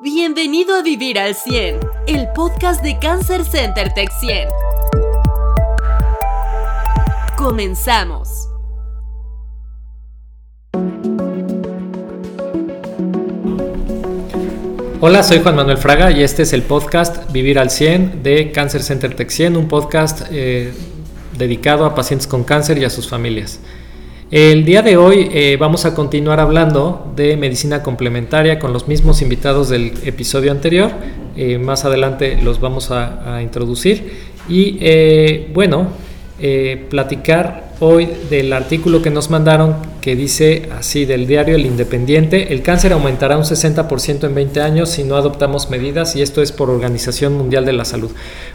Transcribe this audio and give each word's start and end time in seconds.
Bienvenido 0.00 0.76
a 0.76 0.82
Vivir 0.82 1.18
al 1.18 1.34
100, 1.34 1.80
el 2.06 2.28
podcast 2.32 2.84
de 2.84 3.00
Cancer 3.00 3.44
Center 3.44 3.92
Tech 3.94 4.08
100. 4.20 4.48
Comenzamos. 7.36 8.48
Hola, 15.00 15.24
soy 15.24 15.40
Juan 15.40 15.56
Manuel 15.56 15.78
Fraga 15.78 16.12
y 16.12 16.22
este 16.22 16.44
es 16.44 16.52
el 16.52 16.62
podcast 16.62 17.32
Vivir 17.32 17.58
al 17.58 17.70
100 17.70 18.22
de 18.22 18.52
Cancer 18.52 18.84
Center 18.84 19.16
Tech 19.16 19.30
100, 19.30 19.56
un 19.56 19.66
podcast 19.66 20.28
eh, 20.30 20.72
dedicado 21.36 21.84
a 21.84 21.96
pacientes 21.96 22.28
con 22.28 22.44
cáncer 22.44 22.78
y 22.78 22.84
a 22.84 22.90
sus 22.90 23.08
familias. 23.08 23.58
El 24.30 24.66
día 24.66 24.82
de 24.82 24.98
hoy 24.98 25.30
eh, 25.32 25.56
vamos 25.58 25.86
a 25.86 25.94
continuar 25.94 26.38
hablando 26.38 27.10
de 27.16 27.38
medicina 27.38 27.82
complementaria 27.82 28.58
con 28.58 28.74
los 28.74 28.86
mismos 28.86 29.22
invitados 29.22 29.70
del 29.70 29.94
episodio 30.04 30.52
anterior. 30.52 30.90
Eh, 31.34 31.56
más 31.56 31.86
adelante 31.86 32.38
los 32.42 32.60
vamos 32.60 32.90
a, 32.90 33.40
introducir. 33.42 34.12
Y 34.46 34.76
eh, 34.82 35.50
bueno, 35.54 35.88
platicar 36.90 37.67
hoy 37.80 38.08
del 38.28 38.52
artículo 38.52 39.02
que 39.02 39.10
nos 39.10 39.30
mandaron 39.30 39.76
que 40.00 40.16
dice 40.16 40.68
así 40.76 41.04
del 41.04 41.26
diario 41.26 41.54
El 41.54 41.66
Independiente, 41.66 42.52
el 42.52 42.62
cáncer 42.62 42.92
aumentará 42.92 43.36
un 43.36 43.44
60% 43.44 44.24
en 44.24 44.34
20 44.34 44.60
años 44.60 44.88
si 44.88 45.04
no 45.04 45.16
adoptamos 45.16 45.70
medidas 45.70 46.16
y 46.16 46.22
esto 46.22 46.40
es 46.40 46.50
por 46.50 46.70
Organización 46.70 47.34
Mundial 47.34 47.64
de 47.64 47.72
la 47.72 47.84
Salud. 47.84 48.10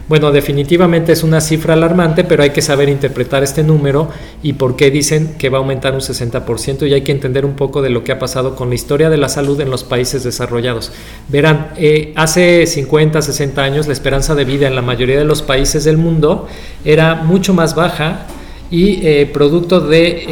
Bueno, 0.08 0.32
definitivamente 0.32 1.12
es 1.12 1.22
una 1.22 1.40
cifra 1.40 1.74
alarmante, 1.74 2.24
pero 2.24 2.42
hay 2.42 2.50
que 2.50 2.62
saber 2.62 2.88
interpretar 2.88 3.42
este 3.42 3.62
número 3.62 4.08
y 4.42 4.54
por 4.54 4.76
qué 4.76 4.90
dicen 4.90 5.34
que 5.38 5.48
va 5.48 5.58
a 5.58 5.60
aumentar 5.60 5.94
un 5.94 6.00
60% 6.00 6.88
y 6.88 6.94
hay 6.94 7.02
que 7.02 7.12
entender 7.12 7.44
un 7.44 7.54
poco 7.54 7.82
de 7.82 7.90
lo 7.90 8.04
que 8.04 8.12
ha 8.12 8.18
pasado 8.18 8.56
con 8.56 8.68
la 8.68 8.74
historia 8.74 9.10
de 9.10 9.16
la 9.16 9.28
salud 9.28 9.60
en 9.60 9.70
los 9.70 9.84
países 9.84 10.24
desarrollados. 10.24 10.92
Verán, 11.28 11.70
eh, 11.76 12.12
hace 12.16 12.66
50, 12.66 13.22
60 13.22 13.62
años 13.62 13.86
la 13.86 13.92
esperanza 13.92 14.34
de 14.34 14.44
vida 14.44 14.66
en 14.66 14.74
la 14.74 14.82
mayoría 14.82 15.18
de 15.18 15.24
los 15.24 15.42
países 15.42 15.84
del 15.84 15.98
mundo 15.98 16.48
era 16.84 17.14
mucho 17.14 17.54
más 17.54 17.74
baja 17.74 18.26
y 18.70 19.06
eh, 19.06 19.26
producto 19.32 19.80
del 19.80 19.90
de, 19.90 20.24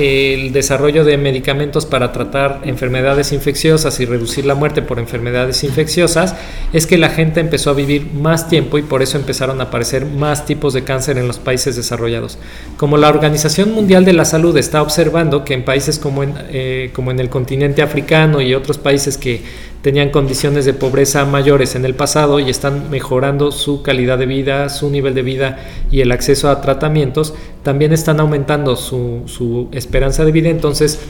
eh, 0.46 0.50
desarrollo 0.52 1.04
de 1.04 1.18
medicamentos 1.18 1.86
para 1.86 2.12
tratar 2.12 2.60
enfermedades 2.64 3.32
infecciosas 3.32 4.00
y 4.00 4.06
reducir 4.06 4.46
la 4.46 4.54
muerte 4.54 4.82
por 4.82 4.98
enfermedades 4.98 5.62
infecciosas, 5.64 6.34
es 6.72 6.86
que 6.86 6.98
la 6.98 7.10
gente 7.10 7.40
empezó 7.40 7.70
a 7.70 7.74
vivir 7.74 8.12
más 8.14 8.48
tiempo 8.48 8.78
y 8.78 8.82
por 8.82 9.02
eso 9.02 9.18
empezaron 9.18 9.60
a 9.60 9.64
aparecer 9.64 10.06
más 10.06 10.46
tipos 10.46 10.72
de 10.72 10.82
cáncer 10.82 11.18
en 11.18 11.28
los 11.28 11.38
países 11.38 11.76
desarrollados. 11.76 12.38
Como 12.76 12.96
la 12.96 13.08
Organización 13.08 13.72
Mundial 13.72 14.04
de 14.04 14.14
la 14.14 14.24
Salud 14.24 14.56
está 14.56 14.82
observando 14.82 15.44
que 15.44 15.54
en 15.54 15.64
países 15.64 15.98
como 15.98 16.22
eh, 16.24 16.90
como 16.94 17.10
en 17.10 17.20
el 17.20 17.28
continente 17.28 17.82
africano 17.82 18.40
y 18.40 18.54
otros 18.54 18.78
países 18.78 19.18
que 19.18 19.42
tenían 19.82 20.10
condiciones 20.10 20.64
de 20.64 20.74
pobreza 20.74 21.24
mayores 21.24 21.74
en 21.74 21.84
el 21.84 21.94
pasado 21.94 22.38
y 22.38 22.48
están 22.48 22.88
mejorando 22.88 23.50
su 23.50 23.82
calidad 23.82 24.16
de 24.16 24.26
vida, 24.26 24.68
su 24.68 24.88
nivel 24.90 25.14
de 25.14 25.22
vida 25.22 25.58
y 25.90 26.00
el 26.00 26.12
acceso 26.12 26.48
a 26.48 26.60
tratamientos, 26.60 27.34
también 27.64 27.92
están 27.92 28.20
aumentando 28.20 28.76
su, 28.76 29.68
esperanza 29.72 30.24
de 30.24 30.32
vida, 30.32 30.48
entonces 30.48 31.00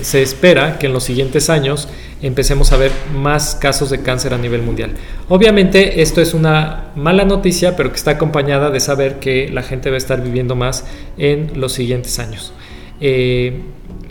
se 0.00 0.22
espera 0.22 0.78
que 0.78 0.86
en 0.86 0.92
los 0.92 1.02
siguientes 1.02 1.50
años 1.50 1.88
empecemos 2.22 2.72
a 2.72 2.76
ver 2.76 2.92
más 3.14 3.56
casos 3.56 3.90
de 3.90 4.00
cáncer 4.00 4.32
a 4.32 4.38
nivel 4.38 4.62
mundial. 4.62 4.92
Obviamente 5.28 6.00
esto 6.00 6.20
es 6.20 6.32
una 6.32 6.90
mala 6.94 7.24
noticia, 7.24 7.74
pero 7.76 7.90
que 7.90 7.96
está 7.96 8.12
acompañada 8.12 8.70
de 8.70 8.78
saber 8.78 9.18
que 9.18 9.48
la 9.48 9.62
gente 9.62 9.90
va 9.90 9.96
a 9.96 9.98
estar 9.98 10.22
viviendo 10.22 10.54
más 10.54 10.84
en 11.18 11.50
los 11.54 11.72
siguientes 11.72 12.18
años. 12.20 12.52
Eh, 13.00 13.60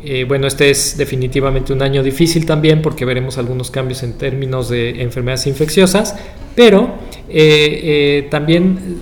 eh, 0.04 0.26
bueno, 0.28 0.48
este 0.48 0.70
es 0.70 0.98
definitivamente 0.98 1.74
un 1.74 1.82
año 1.82 2.04
difícil 2.04 2.46
también 2.46 2.82
porque 2.82 3.06
veremos 3.06 3.38
algunos 3.38 3.72
cambios 3.72 4.04
en 4.04 4.14
términos 4.14 4.70
de 4.70 5.02
enfermedades 5.02 5.48
infecciosas, 5.48 6.16
pero 6.56 6.96
eh, 7.30 7.80
eh, 7.84 8.28
también 8.30 9.00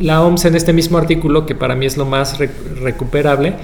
la 0.00 0.22
OMS 0.22 0.44
en 0.44 0.54
este 0.54 0.72
mismo 0.72 0.98
artículo, 0.98 1.46
que 1.46 1.54
para 1.54 1.74
mí 1.74 1.86
es 1.86 1.96
lo 1.96 2.04
más 2.04 2.38
recuperable, 2.80 3.54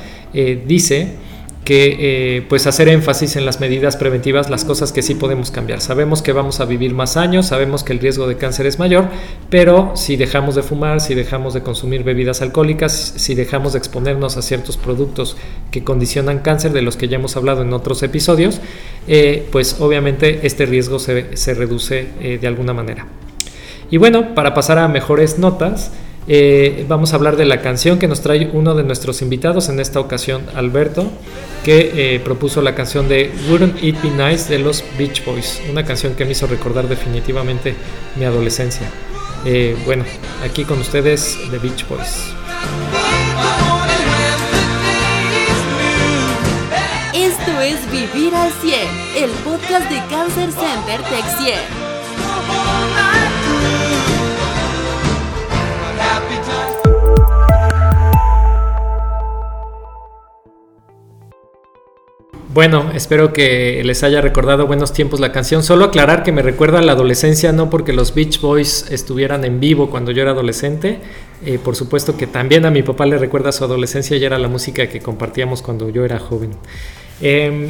dice 0.66 1.16
que 1.65 1.97
eh, 2.37 2.43
pues 2.49 2.67
hacer 2.67 2.89
énfasis 2.89 3.37
en 3.37 3.45
las 3.45 3.61
medidas 3.61 3.97
preventivas, 3.97 4.50
las 4.50 4.65
cosas 4.65 4.93
que 4.93 5.03
sí 5.03 5.15
podemos 5.15 5.50
cambiar. 5.50 5.81
Sabemos 5.81 6.21
que 6.21 6.33
vamos 6.33 6.61
a 6.61 6.65
vivir 6.65 6.93
más 6.93 7.17
años, 7.17 7.47
sabemos 7.47 7.84
que 7.84 7.93
el 7.93 8.00
riesgo 8.00 8.27
de 8.27 8.37
cáncer 8.37 8.67
es 8.67 8.78
mayor, 8.78 9.09
pero 9.49 9.93
si 9.95 10.17
dejamos 10.17 10.56
de 10.56 10.62
fumar, 10.62 11.00
si 11.00 11.15
dejamos 11.15 11.55
de 11.55 11.62
consumir 11.62 12.03
bebidas 12.03 12.43
alcohólicas, 12.43 13.15
si 13.17 13.34
dejamos 13.34 13.75
de 13.75 13.78
exponernos 13.78 14.37
a 14.37 14.43
ciertos 14.43 14.77
productos 14.77 15.37
que 15.71 15.84
condicionan 15.84 16.41
cáncer, 16.41 16.73
de 16.73 16.83
los 16.83 16.97
que 16.97 17.09
ya 17.09 17.17
hemos 17.17 17.37
hablado 17.37 17.62
en 17.62 17.73
otros 17.73 18.03
episodios, 18.03 18.61
eh, 19.06 19.49
pues 19.53 19.77
obviamente 19.81 20.41
este 20.47 20.67
riesgo 20.67 20.99
se, 20.99 21.37
se 21.37 21.55
reduce 21.55 22.09
eh, 22.21 22.39
de 22.41 22.47
alguna 22.47 22.73
manera. 22.73 23.06
Y 23.91 23.99
bueno, 23.99 24.34
para 24.34 24.55
pasar 24.55 24.79
a 24.79 24.89
mejores 24.89 25.39
notas, 25.39 25.93
eh, 26.28 26.84
vamos 26.88 27.12
a 27.12 27.16
hablar 27.16 27.37
de 27.37 27.44
la 27.44 27.60
canción 27.60 27.99
que 27.99 28.06
nos 28.06 28.21
trae 28.21 28.49
uno 28.53 28.75
de 28.75 28.84
nuestros 28.84 29.22
invitados, 29.22 29.69
en 29.69 29.81
esta 29.81 29.99
ocasión 30.00 30.43
Alberto, 30.55 31.10
que 31.65 32.15
eh, 32.15 32.21
propuso 32.21 32.62
la 32.62 32.75
canción 32.75 33.09
de 33.09 33.33
Wouldn't 33.49 33.83
It 33.83 33.97
Be 34.03 34.10
Nice 34.10 34.53
de 34.53 34.59
los 34.59 34.84
Beach 34.99 35.25
Boys, 35.25 35.61
una 35.71 35.84
canción 35.84 36.15
que 36.15 36.25
me 36.25 36.32
hizo 36.32 36.47
recordar 36.47 36.88
definitivamente 36.88 37.75
mi 38.16 38.25
adolescencia. 38.25 38.88
Eh, 39.44 39.77
bueno, 39.84 40.05
aquí 40.44 40.65
con 40.65 40.78
ustedes 40.78 41.37
The 41.50 41.59
Beach 41.59 41.87
Boys. 41.88 42.32
Esto 47.12 47.61
es 47.61 47.91
Vivir 47.91 48.34
al 48.34 48.50
100, 48.53 49.25
el 49.25 49.31
podcast 49.44 49.91
de 49.91 49.97
Cancer 50.09 50.50
Center 50.53 51.00
Tech 51.03 51.91
Bueno, 62.52 62.90
espero 62.94 63.32
que 63.32 63.80
les 63.82 64.02
haya 64.02 64.20
recordado 64.20 64.66
buenos 64.66 64.92
tiempos 64.92 65.20
la 65.20 65.32
canción. 65.32 65.62
Solo 65.62 65.86
aclarar 65.86 66.22
que 66.22 66.32
me 66.32 66.42
recuerda 66.42 66.80
a 66.80 66.82
la 66.82 66.92
adolescencia, 66.92 67.50
no 67.50 67.70
porque 67.70 67.94
los 67.94 68.14
Beach 68.14 68.42
Boys 68.42 68.90
estuvieran 68.90 69.46
en 69.46 69.58
vivo 69.58 69.88
cuando 69.88 70.10
yo 70.10 70.20
era 70.20 70.32
adolescente. 70.32 70.98
Eh, 71.46 71.58
por 71.58 71.76
supuesto 71.76 72.14
que 72.18 72.26
también 72.26 72.66
a 72.66 72.70
mi 72.70 72.82
papá 72.82 73.06
le 73.06 73.16
recuerda 73.16 73.52
su 73.52 73.64
adolescencia 73.64 74.18
y 74.18 74.24
era 74.24 74.38
la 74.38 74.48
música 74.48 74.86
que 74.86 75.00
compartíamos 75.00 75.62
cuando 75.62 75.88
yo 75.88 76.04
era 76.04 76.18
joven. 76.18 76.50
Em, 77.22 77.68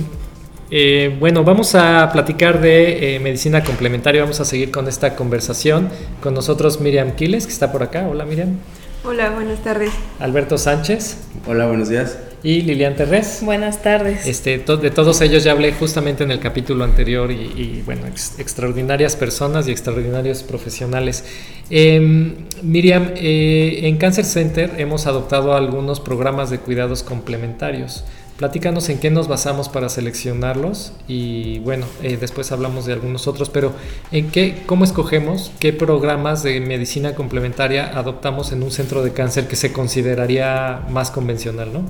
eh, 0.72 1.16
bueno, 1.20 1.44
vamos 1.44 1.76
a 1.76 2.10
platicar 2.12 2.60
de 2.60 3.14
eh, 3.14 3.20
medicina 3.20 3.62
complementaria. 3.62 4.22
Vamos 4.22 4.40
a 4.40 4.44
seguir 4.44 4.72
con 4.72 4.88
esta 4.88 5.14
conversación. 5.14 5.90
Con 6.20 6.34
nosotros 6.34 6.80
Miriam 6.80 7.12
Quiles, 7.12 7.46
que 7.46 7.52
está 7.52 7.70
por 7.70 7.84
acá. 7.84 8.08
Hola 8.10 8.24
Miriam. 8.24 8.58
Hola, 9.04 9.30
buenas 9.30 9.62
tardes. 9.62 9.92
Alberto 10.18 10.58
Sánchez. 10.58 11.18
Hola, 11.46 11.68
buenos 11.68 11.88
días 11.88 12.31
y 12.42 12.62
Lilian 12.62 12.96
Terrés. 12.96 13.40
Buenas 13.42 13.82
tardes. 13.82 14.26
Este, 14.26 14.58
de 14.58 14.90
todos 14.90 15.20
ellos 15.20 15.44
ya 15.44 15.52
hablé 15.52 15.72
justamente 15.72 16.24
en 16.24 16.30
el 16.30 16.40
capítulo 16.40 16.84
anterior 16.84 17.30
y, 17.30 17.82
bueno, 17.84 18.06
extraordinarias 18.06 19.16
personas 19.16 19.68
y 19.68 19.70
extraordinarios 19.70 20.42
profesionales. 20.42 21.24
Em, 21.70 22.34
Miriam, 22.62 23.10
eh, 23.14 23.80
en 23.84 23.96
Cancer 23.96 24.24
Center 24.24 24.72
hemos 24.78 25.06
adoptado 25.06 25.54
algunos 25.54 26.00
programas 26.00 26.50
de 26.50 26.58
cuidados 26.58 27.02
complementarios. 27.02 28.04
Platícanos 28.36 28.88
en 28.88 28.98
qué 28.98 29.10
nos 29.10 29.28
basamos 29.28 29.68
para 29.68 29.88
seleccionarlos 29.88 30.94
y 31.06 31.60
bueno, 31.60 31.86
eh, 32.02 32.16
después 32.20 32.50
hablamos 32.50 32.86
de 32.86 32.94
algunos 32.94 33.28
otros, 33.28 33.50
pero 33.50 33.72
en 34.10 34.30
qué, 34.30 34.62
cómo 34.66 34.84
escogemos 34.84 35.52
qué 35.60 35.72
programas 35.72 36.42
de 36.42 36.60
medicina 36.60 37.14
complementaria 37.14 37.96
adoptamos 37.96 38.50
en 38.50 38.64
un 38.64 38.72
centro 38.72 39.04
de 39.04 39.12
cáncer 39.12 39.46
que 39.46 39.54
se 39.54 39.72
consideraría 39.72 40.82
más 40.90 41.12
convencional, 41.12 41.72
¿no? 41.72 41.84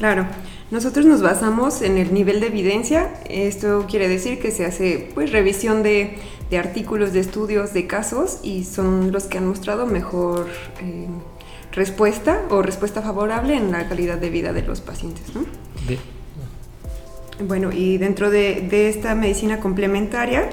Claro, 0.00 0.24
nosotros 0.70 1.04
nos 1.04 1.20
basamos 1.20 1.82
en 1.82 1.98
el 1.98 2.14
nivel 2.14 2.40
de 2.40 2.46
evidencia. 2.46 3.12
Esto 3.28 3.84
quiere 3.86 4.08
decir 4.08 4.38
que 4.40 4.50
se 4.50 4.64
hace 4.64 5.10
pues 5.12 5.30
revisión 5.30 5.82
de, 5.82 6.16
artículos, 6.58 7.12
de 7.12 7.20
estudios, 7.20 7.74
de 7.74 7.86
casos 7.86 8.38
y 8.42 8.64
son 8.64 9.12
los 9.12 9.24
que 9.24 9.36
han 9.36 9.46
mostrado 9.46 9.84
mejor 9.84 10.48
eh, 10.80 11.06
respuesta 11.72 12.40
o 12.48 12.62
respuesta 12.62 13.02
favorable 13.02 13.54
en 13.54 13.72
la 13.72 13.90
calidad 13.90 14.16
de 14.16 14.30
vida 14.30 14.54
de 14.54 14.62
los 14.62 14.80
pacientes. 14.80 15.24
Bueno, 17.46 17.70
y 17.70 17.98
dentro 17.98 18.30
de, 18.30 18.88
esta 18.88 19.14
medicina 19.14 19.60
complementaria 19.60 20.48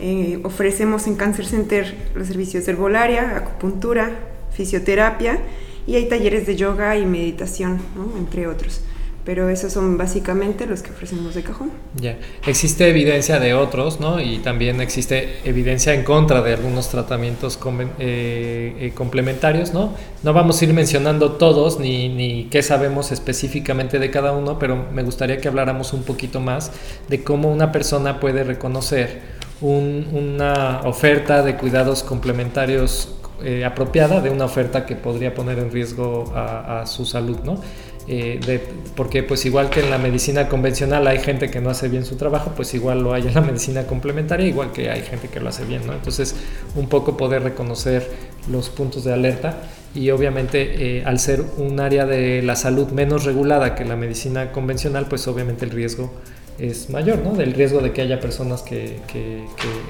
eh, 0.00 0.38
ofrecemos 0.44 1.06
en 1.06 1.14
Cancer 1.14 1.46
Center 1.46 2.10
los 2.14 2.26
servicios 2.26 2.66
de 2.66 2.72
herbolaria, 2.72 3.38
acupuntura, 3.38 4.10
fisioterapia 4.52 5.40
y 5.86 5.96
hay 5.96 6.08
talleres 6.08 6.46
de 6.46 6.56
yoga 6.56 6.96
y 6.96 7.06
meditación, 7.06 7.80
entre 8.18 8.46
otros. 8.46 8.80
Pero 9.24 9.48
esos 9.48 9.72
son 9.72 9.98
básicamente 9.98 10.66
los 10.66 10.82
que 10.82 10.92
ofrecemos 10.92 11.34
de 11.34 11.42
cajón. 11.42 11.72
Ya, 11.96 12.16
existe 12.46 12.88
evidencia 12.88 13.40
de 13.40 13.54
otros, 13.54 13.98
¿no? 13.98 14.20
Y 14.20 14.38
también 14.38 14.80
existe 14.80 15.40
evidencia 15.44 15.94
en 15.94 16.04
contra 16.04 16.42
de 16.42 16.54
algunos 16.54 16.88
tratamientos 16.90 17.58
eh, 17.98 18.76
eh, 18.78 18.92
complementarios, 18.94 19.72
¿no? 19.74 19.94
No 20.22 20.32
vamos 20.32 20.62
a 20.62 20.64
ir 20.64 20.72
mencionando 20.72 21.32
todos 21.32 21.80
ni, 21.80 22.08
ni 22.08 22.44
qué 22.44 22.62
sabemos 22.62 23.10
específicamente 23.10 23.98
de 23.98 24.12
cada 24.12 24.30
uno, 24.30 24.60
pero 24.60 24.86
me 24.92 25.02
gustaría 25.02 25.38
que 25.38 25.48
habláramos 25.48 25.92
un 25.92 26.04
poquito 26.04 26.38
más 26.38 26.70
de 27.08 27.24
cómo 27.24 27.50
una 27.50 27.72
persona 27.72 28.20
puede 28.20 28.44
reconocer 28.44 29.36
una 29.60 30.82
oferta 30.84 31.42
de 31.42 31.56
cuidados 31.56 32.02
complementarios 32.02 33.15
eh, 33.42 33.64
apropiada 33.64 34.20
de 34.20 34.30
una 34.30 34.44
oferta 34.44 34.86
que 34.86 34.96
podría 34.96 35.34
poner 35.34 35.58
en 35.58 35.70
riesgo 35.70 36.32
a, 36.34 36.84
su 36.86 37.04
salud, 37.04 37.38
¿no? 37.44 37.60
Eh, 38.08 38.60
porque 38.94 39.24
pues 39.24 39.44
igual 39.46 39.68
que 39.68 39.80
en 39.80 39.90
la 39.90 39.98
medicina 39.98 40.48
convencional 40.48 41.06
hay 41.08 41.18
gente 41.18 41.50
que 41.50 41.60
no 41.60 41.70
hace 41.70 41.88
bien 41.88 42.04
su 42.04 42.16
trabajo, 42.16 42.52
pues 42.54 42.72
igual 42.74 43.02
lo 43.02 43.12
hay 43.12 43.26
en 43.26 43.34
la 43.34 43.40
medicina 43.40 43.86
complementaria, 43.86 44.46
igual 44.46 44.72
que 44.72 44.90
hay 44.90 45.02
gente 45.02 45.28
que 45.28 45.40
lo 45.40 45.48
hace 45.48 45.64
bien, 45.64 45.86
¿no? 45.86 45.92
Entonces 45.92 46.36
un 46.76 46.88
poco 46.88 47.16
poder 47.16 47.42
reconocer 47.42 48.08
los 48.48 48.68
puntos 48.70 49.02
de 49.04 49.12
alerta 49.12 49.58
y 49.94 50.10
obviamente 50.10 50.98
eh, 50.98 51.04
al 51.04 51.18
ser 51.18 51.42
un 51.56 51.80
área 51.80 52.06
de 52.06 52.42
la 52.42 52.54
salud 52.54 52.88
menos 52.88 53.24
regulada 53.24 53.74
que 53.74 53.84
la 53.84 53.96
medicina 53.96 54.52
convencional, 54.52 55.06
pues 55.08 55.26
obviamente 55.26 55.64
el 55.64 55.70
riesgo 55.70 56.12
es 56.58 56.90
mayor, 56.90 57.18
¿no? 57.18 57.32
Del 57.32 57.52
riesgo 57.54 57.80
de 57.80 57.92
que 57.92 58.02
haya 58.02 58.20
personas 58.20 58.62
que, 58.62 58.98
que, 59.10 59.44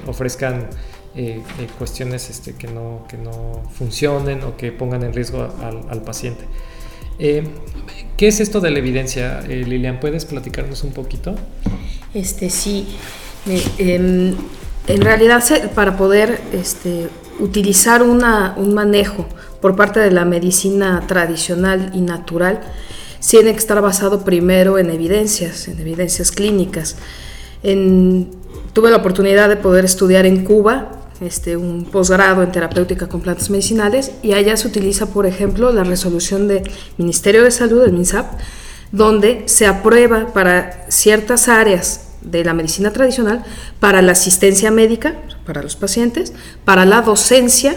ofrezcan 0.05 0.67
eh, 1.19 1.41
eh, 1.59 1.67
cuestiones 1.79 2.29
este, 2.29 2.53
que, 2.53 2.67
no, 2.67 3.05
que 3.09 3.17
no 3.17 3.63
funcionen 3.75 4.43
o 4.43 4.55
que 4.55 4.71
pongan 4.71 5.01
en 5.01 5.13
riesgo 5.13 5.47
al, 5.89 6.03
paciente. 6.03 6.43
¿Qué 7.17 8.27
es 8.27 8.39
esto 8.39 8.61
de 8.61 8.69
la 8.69 8.77
evidencia, 8.77 9.41
Lilian? 9.41 9.99
¿Puedes 9.99 10.25
platicarnos 10.25 10.83
un 10.83 10.91
poquito? 10.91 11.33
Este 12.13 12.51
sí. 12.51 12.87
Em, 13.79 14.35
en 14.85 15.01
realidad, 15.01 15.43
para 15.73 15.97
poder 15.97 16.39
este, 16.53 17.07
utilizar 17.39 18.03
una, 18.03 18.53
un 18.55 18.75
manejo 18.75 19.25
por 19.59 19.75
parte 19.75 19.99
de 19.99 20.11
la 20.11 20.23
medicina 20.23 21.03
tradicional 21.07 21.89
y 21.95 22.01
natural 22.01 22.61
tiene 23.27 23.53
que 23.53 23.57
estar 23.57 23.81
basado 23.81 24.23
primero 24.23 24.77
en 24.77 24.91
evidencias, 24.91 25.67
en 25.67 25.79
evidencias 25.79 26.31
clínicas. 26.31 26.95
tuve 27.63 28.91
la 28.91 28.97
oportunidad 28.97 29.49
de 29.49 29.55
poder 29.55 29.83
estudiar 29.83 30.27
en 30.27 30.45
Cuba 30.45 30.91
este, 31.21 31.57
un 31.57 31.85
posgrado 31.85 32.43
en 32.43 32.51
terapéutica 32.51 33.07
con 33.07 33.21
plantas 33.21 33.49
medicinales 33.49 34.11
y 34.21 34.33
allá 34.33 34.55
se 34.57 34.67
utiliza, 34.67 35.07
por 35.07 35.25
ejemplo, 35.25 35.71
la 35.71 35.83
resolución 35.83 36.47
del 36.47 36.69
Ministerio 36.97 37.43
de 37.43 37.51
Salud, 37.51 37.81
del 37.81 37.93
MINSAP, 37.93 38.25
donde 38.91 39.43
se 39.45 39.65
aprueba 39.65 40.33
para 40.33 40.85
ciertas 40.89 41.47
áreas 41.47 42.07
de 42.21 42.43
la 42.43 42.53
medicina 42.53 42.91
tradicional, 42.91 43.43
para 43.79 44.01
la 44.01 44.13
asistencia 44.13 44.71
médica, 44.71 45.15
para 45.45 45.63
los 45.63 45.75
pacientes, 45.75 46.33
para 46.65 46.85
la 46.85 47.01
docencia, 47.01 47.75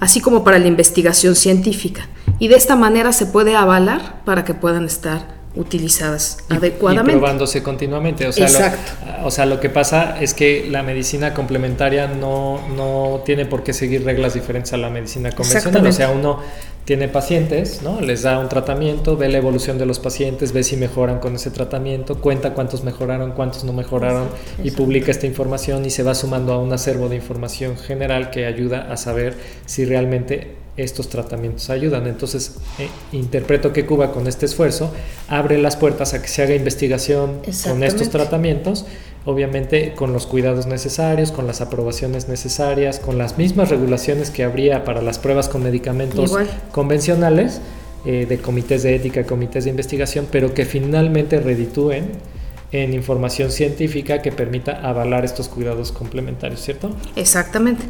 así 0.00 0.20
como 0.20 0.44
para 0.44 0.58
la 0.58 0.66
investigación 0.66 1.34
científica. 1.34 2.08
Y 2.38 2.48
de 2.48 2.56
esta 2.56 2.76
manera 2.76 3.12
se 3.12 3.26
puede 3.26 3.54
avalar 3.54 4.24
para 4.24 4.44
que 4.44 4.54
puedan 4.54 4.84
estar 4.84 5.41
utilizadas 5.54 6.38
adecuadamente. 6.48 7.12
Y 7.12 7.20
probándose 7.20 7.62
continuamente. 7.62 8.26
O 8.26 8.32
sea, 8.32 8.46
Exacto. 8.46 8.92
Lo, 9.20 9.26
o 9.26 9.30
sea, 9.30 9.46
lo 9.46 9.60
que 9.60 9.68
pasa 9.68 10.20
es 10.20 10.34
que 10.34 10.66
la 10.70 10.82
medicina 10.82 11.34
complementaria 11.34 12.08
no, 12.08 12.60
no 12.76 13.22
tiene 13.24 13.46
por 13.46 13.62
qué 13.62 13.72
seguir 13.72 14.04
reglas 14.04 14.34
diferentes 14.34 14.72
a 14.72 14.76
la 14.76 14.90
medicina 14.90 15.30
convencional. 15.32 15.86
O 15.86 15.92
sea, 15.92 16.10
uno 16.10 16.40
tiene 16.84 17.06
pacientes, 17.06 17.80
¿no? 17.82 18.00
Les 18.00 18.22
da 18.22 18.38
un 18.38 18.48
tratamiento, 18.48 19.16
ve 19.16 19.28
la 19.28 19.38
evolución 19.38 19.78
de 19.78 19.86
los 19.86 20.00
pacientes, 20.00 20.52
ve 20.52 20.64
si 20.64 20.76
mejoran 20.76 21.20
con 21.20 21.36
ese 21.36 21.50
tratamiento, 21.50 22.20
cuenta 22.20 22.54
cuántos 22.54 22.82
mejoraron, 22.82 23.32
cuántos 23.32 23.62
no 23.62 23.72
mejoraron 23.72 24.28
y 24.64 24.72
publica 24.72 25.12
esta 25.12 25.26
información 25.26 25.84
y 25.84 25.90
se 25.90 26.02
va 26.02 26.14
sumando 26.14 26.52
a 26.52 26.58
un 26.58 26.72
acervo 26.72 27.08
de 27.08 27.16
información 27.16 27.76
general 27.76 28.30
que 28.30 28.46
ayuda 28.46 28.88
a 28.90 28.96
saber 28.96 29.36
si 29.64 29.84
realmente 29.84 30.61
estos 30.76 31.08
tratamientos 31.08 31.68
ayudan. 31.70 32.06
Entonces, 32.06 32.56
eh, 32.78 32.88
interpreto 33.12 33.72
que 33.72 33.84
Cuba 33.84 34.12
con 34.12 34.26
este 34.26 34.46
esfuerzo 34.46 34.90
abre 35.28 35.58
las 35.58 35.76
puertas 35.76 36.14
a 36.14 36.22
que 36.22 36.28
se 36.28 36.42
haga 36.42 36.54
investigación 36.54 37.40
con 37.64 37.82
estos 37.84 38.08
tratamientos, 38.08 38.86
obviamente 39.24 39.94
con 39.94 40.12
los 40.12 40.26
cuidados 40.26 40.66
necesarios, 40.66 41.30
con 41.30 41.46
las 41.46 41.60
aprobaciones 41.60 42.28
necesarias, 42.28 42.98
con 42.98 43.18
las 43.18 43.38
mismas 43.38 43.68
regulaciones 43.68 44.30
que 44.30 44.44
habría 44.44 44.84
para 44.84 45.02
las 45.02 45.18
pruebas 45.18 45.48
con 45.48 45.62
medicamentos 45.62 46.32
convencionales, 46.72 47.60
eh, 48.04 48.26
de 48.28 48.38
comités 48.38 48.82
de 48.82 48.96
ética, 48.96 49.24
comités 49.24 49.64
de 49.64 49.70
investigación, 49.70 50.26
pero 50.30 50.54
que 50.54 50.64
finalmente 50.64 51.38
reditúen 51.38 52.06
en 52.72 52.94
información 52.94 53.52
científica 53.52 54.22
que 54.22 54.32
permita 54.32 54.80
avalar 54.82 55.26
estos 55.26 55.48
cuidados 55.48 55.92
complementarios, 55.92 56.62
¿cierto? 56.62 56.90
Exactamente. 57.16 57.84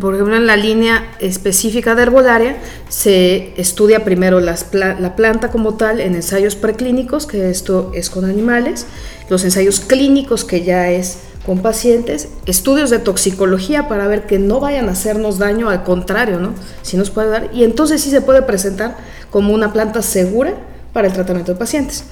Por 0.00 0.14
ejemplo, 0.14 0.36
en 0.36 0.46
la 0.46 0.56
línea 0.56 1.14
específica 1.20 1.94
de 1.94 2.04
herbolaria 2.04 2.56
se 2.88 3.52
estudia 3.60 4.04
primero 4.04 4.40
la 4.40 5.14
planta 5.16 5.50
como 5.50 5.74
tal 5.74 6.00
en 6.00 6.14
ensayos 6.14 6.56
preclínicos, 6.56 7.26
que 7.26 7.50
esto 7.50 7.92
es 7.94 8.08
con 8.08 8.24
animales, 8.24 8.86
los 9.28 9.44
ensayos 9.44 9.80
clínicos, 9.80 10.44
que 10.44 10.62
ya 10.62 10.90
es 10.90 11.18
con 11.44 11.60
pacientes, 11.60 12.28
estudios 12.46 12.88
de 12.88 13.00
toxicología 13.00 13.88
para 13.88 14.06
ver 14.06 14.26
que 14.26 14.38
no 14.38 14.60
vayan 14.60 14.88
a 14.88 14.92
hacernos 14.92 15.38
daño, 15.38 15.68
al 15.68 15.82
contrario, 15.82 16.38
¿no? 16.38 16.54
Si 16.82 16.96
nos 16.96 17.10
puede 17.10 17.28
dar, 17.28 17.50
y 17.52 17.64
entonces 17.64 18.00
sí 18.00 18.10
se 18.10 18.22
puede 18.22 18.42
presentar 18.42 18.96
como 19.30 19.52
una 19.52 19.72
planta 19.72 20.00
segura 20.02 20.54
para 20.92 21.08
el 21.08 21.12
tratamiento 21.12 21.52
de 21.52 21.58
pacientes. 21.58 22.04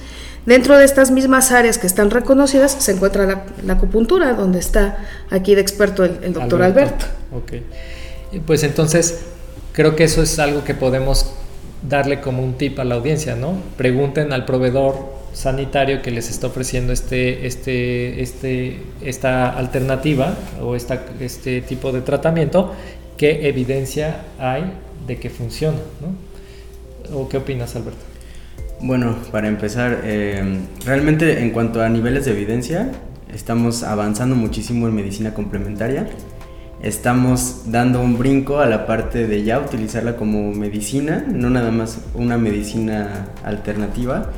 Dentro 0.45 0.77
de 0.77 0.85
estas 0.85 1.11
mismas 1.11 1.51
áreas 1.51 1.77
que 1.77 1.85
están 1.85 2.09
reconocidas 2.09 2.71
se 2.71 2.91
encuentra 2.91 3.45
la, 3.63 3.73
acupuntura, 3.73 4.33
donde 4.33 4.59
está 4.59 4.97
aquí 5.29 5.53
de 5.53 5.61
experto 5.61 6.03
el, 6.03 6.33
doctor 6.33 6.63
Alberto. 6.63 7.05
Ok. 7.31 7.53
Pues 8.45 8.63
entonces, 8.63 9.21
creo 9.71 9.95
que 9.95 10.03
eso 10.03 10.23
es 10.23 10.39
algo 10.39 10.63
que 10.63 10.73
podemos 10.73 11.33
darle 11.87 12.21
como 12.21 12.43
un 12.43 12.53
tip 12.53 12.79
a 12.79 12.83
la 12.83 12.95
audiencia, 12.95 13.35
¿no? 13.35 13.55
Pregunten 13.77 14.33
al 14.33 14.45
proveedor 14.45 15.21
sanitario 15.33 16.01
que 16.01 16.11
les 16.11 16.29
está 16.29 16.47
ofreciendo 16.47 16.91
este, 16.91 17.45
este, 17.45 18.21
este, 18.21 18.81
esta 19.03 19.49
alternativa 19.49 20.35
o 20.61 20.75
esta, 20.75 21.05
este 21.19 21.61
tipo 21.61 21.91
de 21.91 22.01
tratamiento, 22.01 22.73
qué 23.15 23.47
evidencia 23.47 24.21
hay 24.39 24.73
de 25.07 25.17
que 25.17 25.29
funciona, 25.29 25.77
¿no? 26.01 27.17
¿O 27.17 27.29
qué 27.29 27.37
opinas, 27.37 27.75
Alberto? 27.75 28.10
Bueno, 28.83 29.15
para 29.31 29.47
empezar, 29.47 30.01
eh, 30.05 30.57
realmente 30.85 31.43
en 31.43 31.51
cuanto 31.51 31.83
a 31.83 31.89
niveles 31.89 32.25
de 32.25 32.31
evidencia, 32.31 32.91
estamos 33.31 33.83
avanzando 33.83 34.35
muchísimo 34.35 34.87
en 34.87 34.95
medicina 34.95 35.35
complementaria. 35.35 36.09
Estamos 36.81 37.65
dando 37.67 38.01
un 38.01 38.17
brinco 38.17 38.57
a 38.57 38.65
la 38.65 38.87
parte 38.87 39.27
de 39.27 39.43
ya 39.43 39.59
utilizarla 39.59 40.15
como 40.15 40.51
medicina, 40.53 41.23
no 41.31 41.51
nada 41.51 41.69
más 41.69 41.99
una 42.15 42.39
medicina 42.39 43.27
alternativa. 43.43 44.31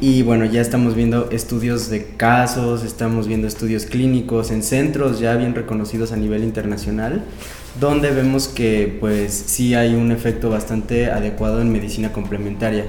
Y 0.00 0.22
bueno, 0.22 0.44
ya 0.44 0.60
estamos 0.60 0.96
viendo 0.96 1.30
estudios 1.30 1.88
de 1.88 2.16
casos, 2.16 2.82
estamos 2.82 3.28
viendo 3.28 3.46
estudios 3.46 3.86
clínicos 3.86 4.50
en 4.50 4.64
centros 4.64 5.20
ya 5.20 5.36
bien 5.36 5.54
reconocidos 5.54 6.10
a 6.10 6.16
nivel 6.16 6.42
internacional, 6.42 7.22
donde 7.78 8.10
vemos 8.10 8.48
que 8.48 8.96
pues 8.98 9.32
sí 9.32 9.76
hay 9.76 9.94
un 9.94 10.10
efecto 10.10 10.50
bastante 10.50 11.12
adecuado 11.12 11.60
en 11.60 11.70
medicina 11.70 12.12
complementaria 12.12 12.84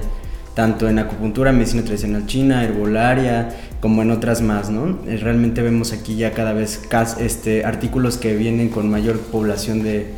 tanto 0.60 0.90
en 0.90 0.98
acupuntura, 0.98 1.52
medicina 1.52 1.82
tradicional 1.84 2.26
china, 2.26 2.62
herbolaria, 2.62 3.48
como 3.80 4.02
en 4.02 4.10
otras 4.10 4.42
más, 4.42 4.68
¿no? 4.68 4.98
Eh, 5.06 5.16
realmente 5.16 5.62
vemos 5.62 5.94
aquí 5.94 6.16
ya 6.16 6.32
cada 6.32 6.52
vez 6.52 6.82
este, 7.18 7.64
artículos 7.64 8.18
que 8.18 8.36
vienen 8.36 8.68
con 8.68 8.90
mayor 8.90 9.18
población 9.20 9.82
de, 9.82 10.08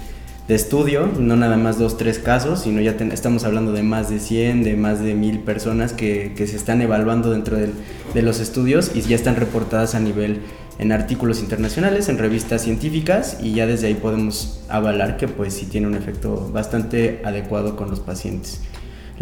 de 0.49 0.55
estudio, 0.57 1.09
no 1.17 1.37
nada 1.37 1.57
más 1.57 1.79
dos, 1.79 1.97
tres 1.97 2.19
casos, 2.19 2.63
sino 2.63 2.81
ya 2.81 2.97
estamos 3.13 3.45
hablando 3.45 3.73
de 3.73 3.85
más 3.85 4.11
de 4.11 4.19
100, 4.19 4.65
de 4.65 4.75
más 4.75 4.99
de 4.99 5.15
mil 5.15 5.39
personas 5.39 5.93
que, 5.93 6.33
que 6.37 6.49
se 6.49 6.57
están 6.57 6.83
evaluando 6.83 7.31
dentro 7.31 7.57
de 7.57 8.23
los 8.23 8.41
estudios 8.41 8.91
y 8.97 9.03
ya 9.03 9.15
están 9.15 9.37
reportadas 9.37 9.95
a 9.95 10.01
nivel 10.01 10.41
en 10.81 10.91
artículos 10.91 11.39
internacionales, 11.39 12.09
en 12.09 12.19
revistas 12.19 12.63
científicas 12.63 13.39
y 13.41 13.53
ya 13.53 13.69
desde 13.69 13.87
ahí 13.87 13.95
podemos 13.95 14.61
avalar 14.69 15.19
que 15.19 15.29
pues 15.29 15.55
sí 15.55 15.67
tiene 15.67 15.87
un 15.87 15.95
efecto 15.95 16.51
bastante 16.53 17.23
adecuado 17.25 17.77
con 17.77 17.91
los 17.91 18.01
pacientes. 18.01 18.61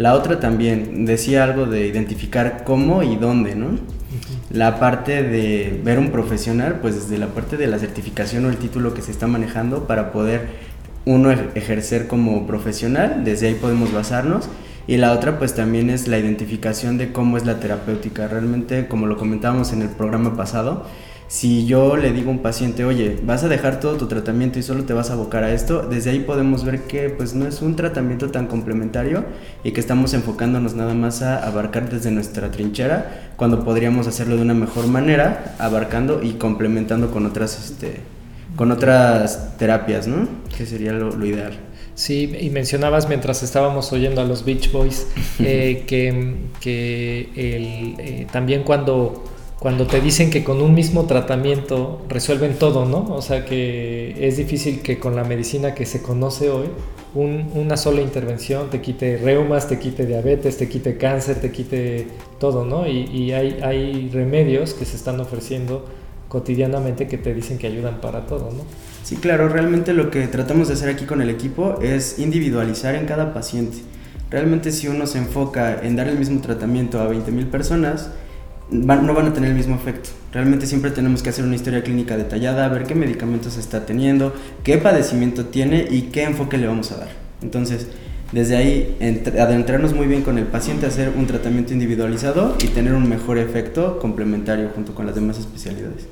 La 0.01 0.15
otra 0.15 0.39
también 0.39 1.05
decía 1.05 1.43
algo 1.43 1.67
de 1.67 1.85
identificar 1.85 2.63
cómo 2.63 3.03
y 3.03 3.17
dónde, 3.17 3.53
¿no? 3.53 3.67
La 4.49 4.79
parte 4.79 5.21
de 5.21 5.79
ver 5.83 5.99
un 5.99 6.09
profesional, 6.09 6.79
pues 6.81 6.95
desde 6.95 7.19
la 7.19 7.27
parte 7.27 7.55
de 7.55 7.67
la 7.67 7.77
certificación 7.77 8.45
o 8.45 8.49
el 8.49 8.57
título 8.57 8.95
que 8.95 9.03
se 9.03 9.11
está 9.11 9.27
manejando 9.27 9.85
para 9.85 10.11
poder 10.11 10.47
uno 11.05 11.29
ejercer 11.29 12.07
como 12.07 12.47
profesional, 12.47 13.23
desde 13.23 13.49
ahí 13.49 13.53
podemos 13.53 13.93
basarnos. 13.93 14.49
Y 14.87 14.97
la 14.97 15.11
otra 15.11 15.37
pues 15.37 15.53
también 15.53 15.91
es 15.91 16.07
la 16.07 16.17
identificación 16.17 16.97
de 16.97 17.11
cómo 17.11 17.37
es 17.37 17.45
la 17.45 17.59
terapéutica. 17.59 18.27
Realmente, 18.27 18.87
como 18.87 19.05
lo 19.05 19.17
comentábamos 19.17 19.71
en 19.71 19.83
el 19.83 19.89
programa 19.89 20.35
pasado, 20.35 20.83
si 21.31 21.65
yo 21.65 21.95
le 21.95 22.11
digo 22.11 22.27
a 22.27 22.33
un 22.33 22.39
paciente, 22.39 22.83
oye, 22.83 23.17
vas 23.23 23.45
a 23.45 23.47
dejar 23.47 23.79
todo 23.79 23.95
tu 23.95 24.07
tratamiento 24.07 24.59
y 24.59 24.63
solo 24.63 24.83
te 24.83 24.91
vas 24.91 25.11
a 25.11 25.13
abocar 25.13 25.45
a 25.45 25.53
esto, 25.53 25.81
desde 25.81 26.09
ahí 26.09 26.19
podemos 26.19 26.65
ver 26.65 26.81
que 26.81 27.09
pues 27.09 27.33
no 27.33 27.47
es 27.47 27.61
un 27.61 27.77
tratamiento 27.77 28.31
tan 28.31 28.47
complementario 28.47 29.23
y 29.63 29.71
que 29.71 29.79
estamos 29.79 30.13
enfocándonos 30.13 30.73
nada 30.73 30.93
más 30.93 31.21
a 31.21 31.47
abarcar 31.47 31.89
desde 31.89 32.11
nuestra 32.11 32.51
trinchera 32.51 33.31
cuando 33.37 33.63
podríamos 33.63 34.07
hacerlo 34.07 34.35
de 34.35 34.41
una 34.41 34.53
mejor 34.53 34.87
manera, 34.87 35.55
abarcando 35.57 36.21
y 36.21 36.33
complementando 36.33 37.11
con 37.11 37.25
otras, 37.25 37.57
este, 37.63 38.01
con 38.57 38.69
otras 38.69 39.57
terapias, 39.57 40.07
¿no? 40.07 40.27
Que 40.57 40.65
sería 40.65 40.91
lo, 40.91 41.25
ideal. 41.25 41.57
Sí, 41.95 42.29
y 42.41 42.49
mencionabas 42.49 43.07
mientras 43.07 43.41
estábamos 43.41 43.93
oyendo 43.93 44.19
a 44.19 44.25
los 44.25 44.43
Beach 44.43 44.69
Boys 44.73 45.07
eh, 45.39 45.85
que, 45.87 46.49
que 46.59 47.29
el, 47.37 47.95
eh, 47.99 48.27
también 48.33 48.63
cuando 48.63 49.23
cuando 49.61 49.85
te 49.85 50.01
dicen 50.01 50.31
que 50.31 50.43
con 50.43 50.59
un 50.59 50.73
mismo 50.73 51.05
tratamiento 51.05 52.01
resuelven 52.09 52.55
todo, 52.55 52.85
¿no? 52.85 53.13
O 53.13 53.21
sea 53.21 53.45
que 53.45 54.15
es 54.27 54.35
difícil 54.35 54.81
que 54.81 54.97
con 54.97 55.15
la 55.15 55.23
medicina 55.23 55.75
que 55.75 55.85
se 55.85 56.01
conoce 56.01 56.49
hoy, 56.49 56.65
una 57.13 57.77
sola 57.77 58.01
intervención 58.01 58.71
te 58.71 58.81
quite 58.81 59.17
reumas, 59.17 59.67
te 59.67 59.77
quite 59.77 60.07
diabetes, 60.07 60.57
te 60.57 60.67
quite 60.67 60.97
cáncer, 60.97 61.41
te 61.41 61.51
quite 61.51 62.07
todo, 62.39 62.65
¿no? 62.65 62.87
Y, 62.87 63.33
hay, 63.33 63.59
hay, 63.61 64.09
remedios 64.11 64.73
que 64.73 64.83
se 64.83 64.95
están 64.95 65.19
ofreciendo 65.19 65.85
cotidianamente 66.27 67.07
que 67.07 67.19
te 67.19 67.31
dicen 67.31 67.59
que 67.59 67.67
ayudan 67.67 68.01
para 68.01 68.25
todo, 68.25 68.49
¿no? 68.49 68.63
Sí, 69.03 69.17
claro, 69.17 69.47
realmente 69.47 69.93
lo 69.93 70.09
que 70.09 70.25
tratamos 70.25 70.69
de 70.69 70.73
hacer 70.73 70.89
aquí 70.89 71.05
con 71.05 71.21
el 71.21 71.29
equipo 71.29 71.77
es 71.83 72.17
individualizar 72.17 72.95
en 72.95 73.05
cada 73.05 73.31
paciente. 73.31 73.77
Realmente 74.31 74.71
si 74.71 74.87
uno 74.87 75.05
se 75.05 75.19
enfoca 75.19 75.83
en 75.83 75.95
dar 75.95 76.07
el 76.07 76.17
mismo 76.17 76.41
tratamiento 76.41 76.99
a 76.99 77.07
20.000 77.11 77.51
personas, 77.51 78.09
no 78.71 79.13
van 79.13 79.27
a 79.27 79.33
tener 79.33 79.51
el 79.51 79.55
mismo 79.55 79.75
efecto. 79.75 80.09
Realmente 80.31 80.65
siempre 80.65 80.91
tenemos 80.91 81.21
que 81.21 81.29
hacer 81.29 81.43
una 81.43 81.55
historia 81.55 81.83
clínica 81.83 82.15
detallada, 82.15 82.67
ver 82.69 82.83
qué 82.83 82.95
medicamentos 82.95 83.57
está 83.57 83.85
teniendo, 83.85 84.33
qué 84.63 84.77
padecimiento 84.77 85.45
tiene 85.45 85.85
y 85.89 86.03
qué 86.03 86.23
enfoque 86.23 86.57
le 86.57 86.67
vamos 86.67 86.91
a 86.91 86.97
dar. 86.97 87.09
Entonces, 87.41 87.87
desde 88.31 88.55
ahí, 88.55 88.97
adentrarnos 89.37 89.93
muy 89.93 90.07
bien 90.07 90.21
con 90.21 90.37
el 90.37 90.45
paciente, 90.45 90.85
hacer 90.85 91.11
un 91.17 91.27
tratamiento 91.27 91.73
individualizado 91.73 92.55
y 92.63 92.67
tener 92.67 92.93
un 92.93 93.09
mejor 93.09 93.37
efecto 93.37 93.99
complementario 93.99 94.69
junto 94.73 94.95
con 94.95 95.05
las 95.05 95.15
demás 95.15 95.37
especialidades. 95.37 96.07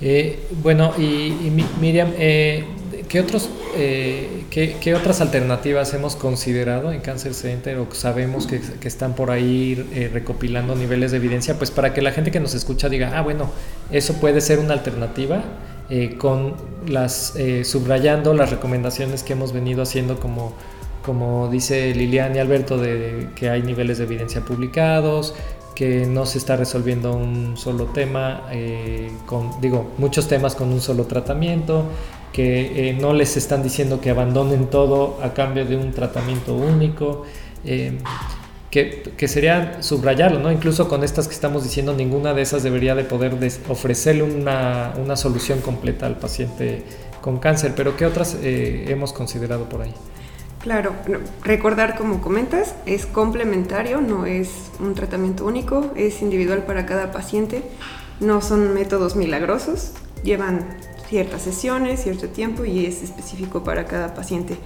Eh, 0.00 0.38
bueno, 0.62 0.94
y, 0.98 1.52
Miriam, 1.80 2.10
eh, 2.18 2.64
¿qué, 3.08 3.20
otros, 3.20 3.50
eh, 3.76 4.44
qué, 4.50 4.94
otras 4.94 5.20
alternativas 5.20 5.92
hemos 5.94 6.16
considerado 6.16 6.92
en 6.92 7.00
Cancer 7.00 7.34
Center 7.34 7.78
o 7.78 7.88
sabemos 7.92 8.46
que, 8.46 8.60
están 8.86 9.14
por 9.14 9.30
ahí 9.30 9.88
eh, 9.94 10.10
recopilando 10.12 10.74
niveles 10.74 11.10
de 11.10 11.18
evidencia? 11.18 11.58
Pues 11.58 11.70
para 11.70 11.94
que 11.94 12.02
la 12.02 12.12
gente 12.12 12.30
que 12.30 12.40
nos 12.40 12.54
escucha 12.54 12.88
diga, 12.88 13.12
ah, 13.16 13.22
bueno, 13.22 13.50
eso 13.90 14.14
puede 14.14 14.40
ser 14.40 14.58
una 14.58 14.72
alternativa. 14.72 15.42
con 16.18 16.56
las 16.88 17.34
subrayando 17.62 18.34
las 18.34 18.50
recomendaciones 18.50 19.22
que 19.22 19.34
hemos 19.34 19.52
venido 19.52 19.82
haciendo 19.82 20.18
como 20.18 20.52
como 21.06 21.48
dice 21.48 21.94
Lilian 21.94 22.34
y 22.34 22.40
Alberto 22.40 22.78
de 22.78 23.28
que 23.36 23.48
hay 23.48 23.62
niveles 23.62 23.98
de 23.98 24.04
evidencia 24.04 24.40
publicados 24.40 25.34
que 25.76 26.06
no 26.06 26.24
se 26.24 26.38
está 26.38 26.56
resolviendo 26.56 27.14
un 27.14 27.56
solo 27.58 27.84
tema, 27.84 28.48
eh, 28.50 29.12
digo, 29.60 29.92
muchos 29.98 30.26
temas 30.26 30.56
con 30.56 30.72
un 30.72 30.80
solo 30.80 31.04
tratamiento, 31.04 31.84
que 32.32 32.88
eh, 32.88 32.92
no 32.94 33.12
les 33.12 33.36
están 33.36 33.62
diciendo 33.62 34.00
que 34.00 34.08
abandonen 34.08 34.68
todo 34.68 35.18
a 35.22 35.34
cambio 35.34 35.66
de 35.66 35.76
un 35.76 35.92
tratamiento 35.92 36.54
único, 36.54 37.24
eh, 37.64 37.98
que, 38.70 39.12
que, 39.18 39.28
sería 39.28 39.82
subrayarlo, 39.82 40.40
¿no? 40.40 40.50
Incluso 40.50 40.88
con 40.88 41.04
estas 41.04 41.28
que 41.28 41.34
estamos 41.34 41.62
diciendo, 41.62 41.92
ninguna 41.92 42.32
de 42.32 42.40
esas 42.40 42.62
debería 42.62 42.94
de 42.94 43.04
poder 43.04 43.36
ofrecerle 43.68 44.22
una, 44.22 44.94
una, 44.98 45.14
solución 45.14 45.60
completa 45.60 46.06
al 46.06 46.16
paciente 46.16 46.84
con 47.20 47.38
cáncer, 47.38 47.74
pero 47.76 47.96
¿qué 47.96 48.06
otras 48.06 48.36
hemos 48.42 49.12
considerado 49.12 49.68
por 49.68 49.82
ahí? 49.82 49.92
Claro, 50.66 50.96
recordar 51.44 51.96
como 51.96 52.20
comentas, 52.20 52.74
es 52.86 53.06
complementario, 53.06 54.00
no 54.00 54.26
es 54.26 54.72
un 54.80 54.96
tratamiento 54.96 55.46
único, 55.46 55.92
es 55.94 56.22
individual 56.22 56.64
para 56.64 56.86
cada 56.86 57.12
paciente, 57.12 57.62
no 58.18 58.40
son 58.40 58.74
métodos 58.74 59.14
milagrosos, 59.14 59.92
llevan 60.24 60.66
ciertas 61.08 61.42
sesiones, 61.42 62.02
cierto 62.02 62.30
tiempo 62.30 62.64
y 62.64 62.84
es 62.84 63.04
específico 63.04 63.62
para 63.62 63.84
cada 63.84 64.12
paciente. 64.14 64.56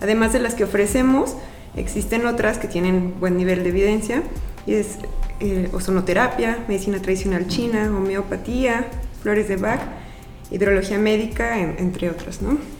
Además 0.00 0.32
de 0.32 0.38
las 0.38 0.54
que 0.54 0.62
ofrecemos, 0.62 1.34
existen 1.74 2.26
otras 2.26 2.58
que 2.58 2.68
tienen 2.68 3.18
buen 3.18 3.36
nivel 3.36 3.64
de 3.64 3.70
evidencia, 3.70 4.22
y 4.68 4.74
es 4.74 4.98
eh, 5.40 5.68
ozonoterapia, 5.72 6.64
medicina 6.68 7.02
tradicional 7.02 7.48
china, 7.48 7.90
homeopatía, 7.92 8.86
flores 9.20 9.48
de 9.48 9.56
Bach, 9.56 9.80
hidrología 10.52 10.98
médica, 10.98 11.58
entre 11.58 12.08
otras, 12.08 12.40
¿no? 12.40 12.79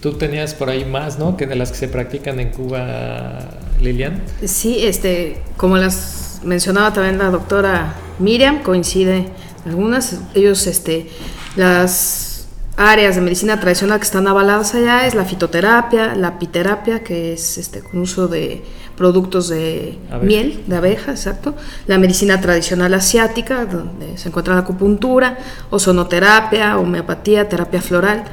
Tú 0.00 0.12
tenías 0.14 0.54
por 0.54 0.68
ahí 0.68 0.84
más, 0.84 1.18
¿no? 1.18 1.36
Que 1.36 1.46
de 1.46 1.56
las 1.56 1.70
que 1.70 1.78
se 1.78 1.88
practican 1.88 2.40
en 2.40 2.50
Cuba, 2.50 3.38
Lilian. 3.80 4.22
Sí, 4.44 4.84
este, 4.84 5.38
como 5.56 5.76
las 5.76 6.40
mencionaba 6.44 6.92
también 6.92 7.18
la 7.18 7.30
doctora 7.30 7.94
Miriam, 8.18 8.62
coincide 8.62 9.26
algunas. 9.64 10.20
Ellos, 10.34 10.66
este, 10.66 11.08
las 11.56 12.48
áreas 12.76 13.14
de 13.14 13.20
medicina 13.20 13.60
tradicional 13.60 13.98
que 13.98 14.04
están 14.04 14.26
avaladas 14.26 14.74
allá 14.74 15.06
es 15.06 15.14
la 15.14 15.24
fitoterapia, 15.24 16.14
la 16.14 16.28
apiterapia, 16.28 17.04
que 17.04 17.34
es 17.34 17.58
este, 17.58 17.80
con 17.80 18.00
uso 18.00 18.26
de 18.26 18.62
productos 18.96 19.48
de 19.48 19.98
miel, 20.22 20.64
de 20.66 20.76
abeja, 20.76 21.12
exacto. 21.12 21.54
La 21.86 21.98
medicina 21.98 22.40
tradicional 22.40 22.92
asiática, 22.94 23.66
donde 23.66 24.18
se 24.18 24.28
encuentra 24.28 24.54
la 24.54 24.60
acupuntura, 24.60 25.38
ozonoterapia, 25.70 26.78
homeopatía, 26.78 27.48
terapia 27.48 27.80
floral 27.80 28.24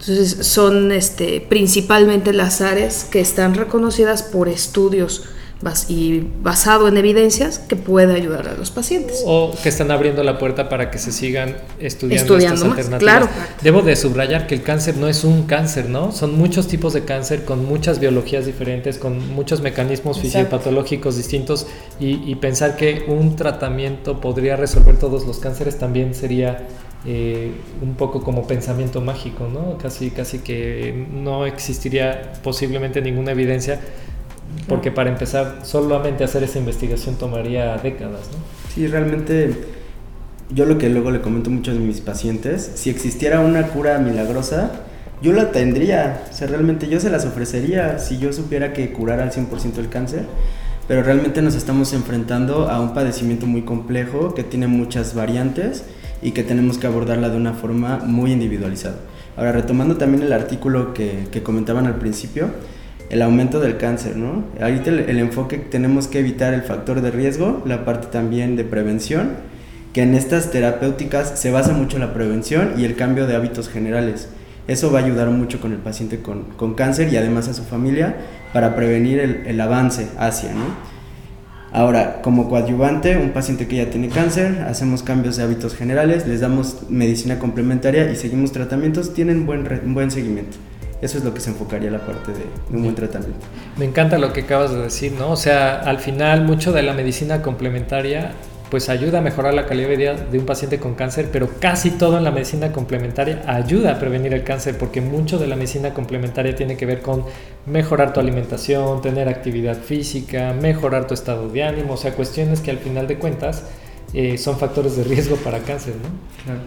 entonces 0.00 0.46
son 0.46 0.92
este, 0.92 1.42
principalmente 1.46 2.32
las 2.32 2.62
áreas 2.62 3.04
que 3.04 3.20
están 3.20 3.54
reconocidas 3.54 4.22
por 4.22 4.48
estudios 4.48 5.24
y 5.88 6.26
basado 6.42 6.88
en 6.88 6.96
evidencias 6.96 7.58
que 7.58 7.76
puede 7.76 8.14
ayudar 8.14 8.48
a 8.48 8.54
los 8.54 8.70
pacientes. 8.70 9.22
O 9.26 9.54
que 9.62 9.68
están 9.68 9.90
abriendo 9.90 10.22
la 10.22 10.38
puerta 10.38 10.68
para 10.68 10.90
que 10.90 10.98
se 10.98 11.12
sigan 11.12 11.56
estudiando, 11.78 12.38
estas 12.38 12.62
alternativas. 12.62 12.98
Claro. 12.98 13.28
Debo 13.62 13.82
de 13.82 13.94
subrayar 13.96 14.46
que 14.46 14.54
el 14.54 14.62
cáncer 14.62 14.96
no 14.96 15.06
es 15.06 15.22
un 15.24 15.42
cáncer, 15.42 15.88
¿no? 15.88 16.12
Son 16.12 16.36
muchos 16.36 16.66
tipos 16.66 16.94
de 16.94 17.04
cáncer 17.04 17.44
con 17.44 17.66
muchas 17.66 18.00
biologías 18.00 18.46
diferentes, 18.46 18.98
con 18.98 19.34
muchos 19.34 19.60
mecanismos 19.60 20.18
fisiopatológicos 20.20 21.16
distintos 21.16 21.66
y, 21.98 22.30
y 22.30 22.34
pensar 22.36 22.76
que 22.76 23.04
un 23.08 23.36
tratamiento 23.36 24.20
podría 24.20 24.56
resolver 24.56 24.96
todos 24.98 25.26
los 25.26 25.38
cánceres 25.38 25.78
también 25.78 26.14
sería 26.14 26.66
eh, 27.06 27.52
un 27.80 27.94
poco 27.94 28.22
como 28.22 28.46
pensamiento 28.46 29.00
mágico, 29.00 29.48
¿no? 29.48 29.78
Casi, 29.78 30.10
casi 30.10 30.40
que 30.40 31.06
no 31.10 31.46
existiría 31.46 32.32
posiblemente 32.42 33.00
ninguna 33.00 33.32
evidencia, 33.32 33.80
porque 34.68 34.90
para 34.90 35.10
empezar 35.10 35.60
solamente 35.62 36.24
hacer 36.24 36.42
esa 36.44 36.58
investigación 36.58 37.16
tomaría 37.16 37.76
décadas, 37.76 38.28
¿no? 38.32 38.38
Sí, 38.74 38.86
realmente 38.86 39.54
yo 40.52 40.64
lo 40.64 40.78
que 40.78 40.88
luego 40.88 41.10
le 41.10 41.20
comento 41.20 41.50
a 41.50 41.52
muchos 41.52 41.74
de 41.74 41.80
mis 41.80 42.00
pacientes, 42.00 42.72
si 42.74 42.90
existiera 42.90 43.40
una 43.40 43.68
cura 43.68 43.98
milagrosa, 43.98 44.70
yo 45.22 45.32
la 45.32 45.52
tendría, 45.52 46.24
o 46.30 46.32
sea, 46.32 46.48
realmente 46.48 46.88
yo 46.88 46.98
se 46.98 47.10
las 47.10 47.26
ofrecería 47.26 47.98
si 47.98 48.18
yo 48.18 48.32
supiera 48.32 48.72
que 48.72 48.90
curara 48.92 49.22
al 49.22 49.32
100% 49.32 49.78
el 49.78 49.88
cáncer, 49.88 50.24
pero 50.88 51.02
realmente 51.02 51.42
nos 51.42 51.54
estamos 51.54 51.92
enfrentando 51.92 52.68
a 52.68 52.80
un 52.80 52.94
padecimiento 52.94 53.46
muy 53.46 53.62
complejo 53.62 54.34
que 54.34 54.42
tiene 54.42 54.66
muchas 54.66 55.14
variantes 55.14 55.84
y 56.22 56.32
que 56.32 56.42
tenemos 56.42 56.78
que 56.78 56.86
abordarla 56.86 57.28
de 57.28 57.36
una 57.36 57.52
forma 57.52 57.98
muy 57.98 58.32
individualizada. 58.32 58.96
Ahora, 59.36 59.52
retomando 59.52 59.96
también 59.96 60.22
el 60.22 60.32
artículo 60.32 60.92
que, 60.92 61.28
que 61.30 61.42
comentaban 61.42 61.86
al 61.86 61.96
principio, 61.96 62.50
el 63.10 63.22
aumento 63.22 63.60
del 63.60 63.76
cáncer, 63.76 64.16
¿no? 64.16 64.44
Ahorita 64.60 64.90
el, 64.90 65.00
el, 65.00 65.18
enfoque 65.18 65.58
tenemos 65.58 66.06
que 66.06 66.20
evitar 66.20 66.54
el 66.54 66.62
factor 66.62 67.00
de 67.00 67.10
riesgo, 67.10 67.62
la 67.66 67.84
parte 67.84 68.06
también 68.06 68.56
de 68.56 68.64
prevención, 68.64 69.30
que 69.92 70.02
en 70.02 70.14
estas 70.14 70.50
terapéuticas 70.52 71.38
se 71.38 71.50
basa 71.50 71.72
mucho 71.72 71.98
la 71.98 72.14
prevención 72.14 72.74
y 72.78 72.84
el 72.84 72.94
cambio 72.94 73.26
de 73.26 73.34
hábitos 73.34 73.68
generales. 73.68 74.28
Eso 74.68 74.92
va 74.92 75.00
a 75.00 75.04
ayudar 75.04 75.28
mucho 75.30 75.60
con 75.60 75.72
el 75.72 75.78
paciente 75.78 76.20
con, 76.20 76.44
con 76.56 76.74
cáncer 76.74 77.12
y 77.12 77.16
además 77.16 77.48
a 77.48 77.54
su 77.54 77.64
familia 77.64 78.14
para 78.52 78.76
prevenir 78.76 79.18
el, 79.18 79.42
el 79.46 79.60
avance 79.60 80.08
hacia, 80.16 80.52
¿no? 80.52 80.90
Ahora, 81.72 82.20
como 82.22 82.48
coadyuvante, 82.48 83.16
un 83.16 83.30
paciente 83.30 83.68
que 83.68 83.76
ya 83.76 83.90
tiene 83.90 84.08
cáncer, 84.08 84.64
hacemos 84.68 85.04
cambios 85.04 85.36
de 85.36 85.44
hábitos 85.44 85.76
generales, 85.76 86.26
les 86.26 86.40
damos 86.40 86.88
medicina 86.88 87.38
complementaria 87.38 88.10
y 88.10 88.16
seguimos 88.16 88.50
tratamientos, 88.50 89.14
tienen 89.14 89.46
buen, 89.46 89.94
buen 89.94 90.10
seguimiento. 90.10 90.56
Eso 91.02 91.18
es 91.18 91.24
lo 91.24 91.32
que 91.32 91.40
se 91.40 91.50
enfocaría 91.50 91.90
la 91.90 92.04
parte 92.04 92.32
de, 92.32 92.38
de, 92.38 92.76
un 92.76 92.82
buen 92.82 92.94
tratamiento. 92.94 93.46
Me 93.76 93.84
encanta 93.84 94.18
lo 94.18 94.32
que 94.32 94.42
acabas 94.42 94.70
de 94.70 94.82
decir, 94.82 95.12
¿no? 95.12 95.30
O 95.30 95.36
sea, 95.36 95.80
al 95.80 95.98
final 95.98 96.44
mucho 96.44 96.72
de 96.72 96.82
la 96.82 96.92
medicina 96.92 97.42
complementaria 97.42 98.32
pues 98.70 98.88
ayuda 98.88 99.18
a 99.18 99.20
mejorar 99.20 99.52
la 99.52 99.66
calidad 99.66 99.88
de 99.88 99.96
vida 99.96 100.14
de 100.14 100.38
un 100.38 100.46
paciente 100.46 100.78
con 100.78 100.94
cáncer, 100.94 101.28
pero 101.32 101.50
casi 101.58 101.90
todo 101.90 102.16
en 102.16 102.24
la 102.24 102.30
medicina 102.30 102.72
complementaria 102.72 103.42
ayuda 103.46 103.92
a 103.92 103.98
prevenir 103.98 104.32
el 104.32 104.44
cáncer, 104.44 104.78
porque 104.78 105.00
mucho 105.00 105.38
de 105.38 105.48
la 105.48 105.56
medicina 105.56 105.92
complementaria 105.92 106.54
tiene 106.54 106.76
que 106.76 106.86
ver 106.86 107.02
con 107.02 107.24
mejorar 107.66 108.12
tu 108.12 108.20
alimentación, 108.20 109.02
tener 109.02 109.28
actividad 109.28 109.76
física, 109.76 110.52
mejorar 110.52 111.08
tu 111.08 111.14
estado 111.14 111.48
de 111.48 111.64
ánimo, 111.64 111.94
o 111.94 111.96
sea, 111.96 112.14
cuestiones 112.14 112.60
que 112.60 112.70
al 112.70 112.78
final 112.78 113.08
de 113.08 113.18
cuentas 113.18 113.64
eh, 114.14 114.38
son 114.38 114.56
factores 114.56 114.96
de 114.96 115.02
riesgo 115.02 115.36
para 115.36 115.58
cáncer, 115.58 115.94
¿no? 115.96 116.08
Claro. 116.44 116.60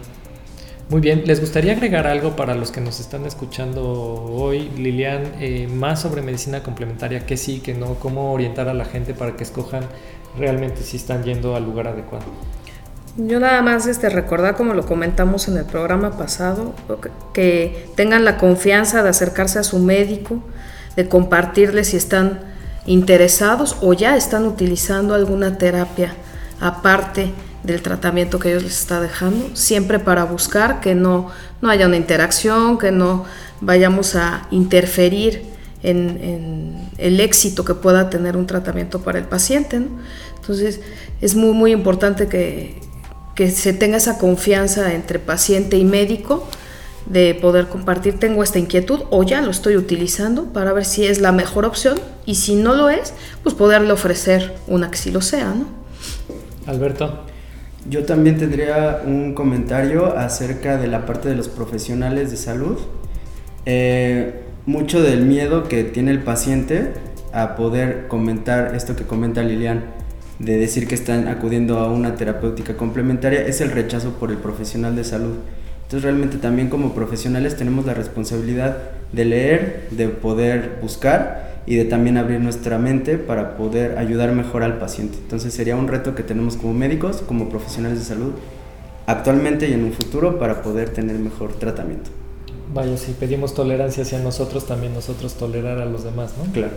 Muy 0.90 1.00
bien, 1.00 1.22
¿les 1.24 1.40
gustaría 1.40 1.72
agregar 1.72 2.06
algo 2.06 2.36
para 2.36 2.54
los 2.54 2.70
que 2.70 2.82
nos 2.82 3.00
están 3.00 3.24
escuchando 3.24 3.82
hoy, 3.82 4.70
Lilian, 4.76 5.22
eh, 5.40 5.66
más 5.66 6.02
sobre 6.02 6.20
medicina 6.20 6.62
complementaria, 6.62 7.24
qué 7.24 7.38
sí, 7.38 7.60
qué 7.64 7.72
no, 7.72 7.94
cómo 7.94 8.32
orientar 8.34 8.68
a 8.68 8.74
la 8.74 8.84
gente 8.84 9.14
para 9.14 9.34
que 9.34 9.44
escojan 9.44 9.84
realmente 10.36 10.82
si 10.82 10.98
están 10.98 11.24
yendo 11.24 11.56
al 11.56 11.64
lugar 11.64 11.88
adecuado. 11.88 12.26
Yo 13.16 13.40
nada 13.40 13.62
más 13.62 13.86
este, 13.86 14.10
recordar, 14.10 14.56
como 14.56 14.74
lo 14.74 14.84
comentamos 14.84 15.48
en 15.48 15.56
el 15.56 15.64
programa 15.64 16.18
pasado, 16.18 16.74
que 17.32 17.88
tengan 17.96 18.26
la 18.26 18.36
confianza 18.36 19.02
de 19.02 19.08
acercarse 19.08 19.58
a 19.58 19.62
su 19.62 19.78
médico, 19.78 20.42
de 20.96 21.08
compartirle 21.08 21.84
si 21.84 21.96
están 21.96 22.40
interesados 22.84 23.78
o 23.80 23.94
ya 23.94 24.16
están 24.16 24.44
utilizando 24.44 25.14
alguna 25.14 25.56
terapia 25.56 26.12
aparte 26.60 27.30
del 27.64 27.82
tratamiento 27.82 28.38
que 28.38 28.50
ellos 28.50 28.62
les 28.62 28.78
está 28.78 29.00
dejando, 29.00 29.56
siempre 29.56 29.98
para 29.98 30.24
buscar 30.24 30.80
que 30.80 30.94
no, 30.94 31.30
no 31.62 31.70
haya 31.70 31.86
una 31.86 31.96
interacción, 31.96 32.78
que 32.78 32.92
no 32.92 33.24
vayamos 33.60 34.14
a 34.14 34.46
interferir 34.50 35.42
en, 35.82 36.88
el 36.98 37.20
éxito 37.20 37.64
que 37.64 37.74
pueda 37.74 38.08
tener 38.08 38.36
un 38.36 38.46
tratamiento 38.46 39.00
para 39.00 39.18
el 39.18 39.24
paciente. 39.24 39.82
Entonces 40.36 40.80
es 41.20 41.34
muy, 41.34 41.52
muy 41.52 41.72
importante 41.72 42.28
que, 42.28 42.80
que 43.34 43.50
se 43.50 43.72
tenga 43.72 43.96
esa 43.96 44.18
confianza 44.18 44.92
entre 44.92 45.18
paciente 45.18 45.76
y 45.76 45.84
médico 45.84 46.46
de 47.06 47.34
poder 47.34 47.68
compartir, 47.68 48.18
tengo 48.18 48.42
esta 48.42 48.58
inquietud 48.58 49.02
o 49.10 49.22
ya 49.24 49.42
lo 49.42 49.50
estoy 49.50 49.76
utilizando 49.76 50.44
para 50.52 50.72
ver 50.72 50.86
si 50.86 51.04
es 51.04 51.20
la 51.20 51.32
mejor 51.32 51.66
opción 51.66 52.00
y 52.24 52.36
si 52.36 52.54
no 52.54 52.74
lo 52.74 52.88
es, 52.88 53.12
pues 53.42 53.54
poderle 53.54 53.92
ofrecer 53.92 54.54
una 54.66 54.90
que 54.90 54.96
sí 54.96 55.10
lo 55.10 55.20
sea. 55.20 55.54
Alberto. 56.66 57.33
Yo 57.88 58.04
también 58.04 58.38
tendría 58.38 59.02
un 59.04 59.34
comentario 59.34 60.16
acerca 60.16 60.78
de 60.78 60.88
la 60.88 61.04
parte 61.04 61.28
de 61.28 61.36
los 61.36 61.48
profesionales 61.48 62.30
de 62.30 62.38
salud. 62.38 62.78
Eh, 63.66 64.40
mucho 64.64 65.02
del 65.02 65.26
miedo 65.26 65.68
que 65.68 65.84
tiene 65.84 66.10
el 66.10 66.22
paciente 66.22 66.92
a 67.32 67.56
poder 67.56 68.06
comentar 68.08 68.74
esto 68.74 68.96
que 68.96 69.04
comenta 69.04 69.42
Lilian, 69.42 69.84
de 70.38 70.56
decir 70.56 70.88
que 70.88 70.94
están 70.94 71.28
acudiendo 71.28 71.78
a 71.78 71.92
una 71.92 72.14
terapéutica 72.14 72.76
complementaria, 72.76 73.42
es 73.46 73.60
el 73.60 73.70
rechazo 73.70 74.12
por 74.12 74.30
el 74.30 74.38
profesional 74.38 74.96
de 74.96 75.04
salud. 75.04 75.34
Entonces 75.82 76.02
realmente 76.02 76.38
también 76.38 76.70
como 76.70 76.94
profesionales 76.94 77.56
tenemos 77.56 77.84
la 77.84 77.92
responsabilidad 77.92 78.78
de 79.12 79.24
leer, 79.26 79.88
de 79.90 80.08
poder 80.08 80.78
buscar 80.80 81.43
y 81.66 81.76
de 81.76 81.84
también 81.84 82.18
abrir 82.18 82.40
nuestra 82.40 82.78
mente 82.78 83.16
para 83.18 83.56
poder 83.56 83.98
ayudar 83.98 84.32
mejor 84.32 84.62
al 84.62 84.78
paciente. 84.78 85.18
Entonces 85.18 85.54
sería 85.54 85.76
un 85.76 85.88
reto 85.88 86.14
que 86.14 86.22
tenemos 86.22 86.56
como 86.56 86.74
médicos, 86.74 87.22
como 87.26 87.48
profesionales 87.48 87.98
de 87.98 88.04
salud, 88.04 88.32
actualmente 89.06 89.68
y 89.68 89.72
en 89.72 89.84
un 89.84 89.92
futuro 89.92 90.38
para 90.38 90.62
poder 90.62 90.90
tener 90.90 91.18
mejor 91.18 91.54
tratamiento. 91.54 92.10
Vaya, 92.72 92.96
si 92.96 93.12
pedimos 93.12 93.54
tolerancia 93.54 94.02
hacia 94.02 94.18
nosotros, 94.18 94.66
también 94.66 94.94
nosotros 94.94 95.34
tolerar 95.34 95.78
a 95.78 95.84
los 95.84 96.04
demás, 96.04 96.34
¿no? 96.36 96.52
Claro. 96.52 96.72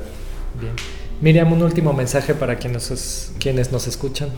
Bien. 0.59 0.73
Miriam, 1.21 1.51
un 1.51 1.63
último 1.63 1.93
mensaje 1.93 2.33
para 2.33 2.57
quienes, 2.57 3.33
quienes 3.39 3.71
nos 3.71 3.87
escuchan. 3.87 4.29